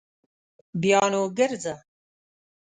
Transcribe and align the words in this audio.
بیا 0.81 1.01
نو 1.11 1.21
ګرځه 1.37 1.75